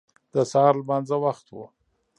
د 0.33 0.35
سهار 0.51 0.75
لمانځه 0.79 1.17
وخت 1.25 1.45
و. 1.55 1.57